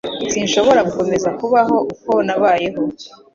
[0.31, 2.81] Sinshobora gukomeza kubaho uko nabayeho.